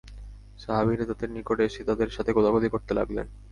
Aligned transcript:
সাহাবীরা 0.59 1.05
তাদের 1.09 1.29
নিকট 1.29 1.57
এসে 1.67 1.81
তাদের 1.89 2.09
সাথে 2.09 2.31
কোলাকুলি 2.33 2.67
করতে 2.69 2.91
লাগলেন। 2.99 3.27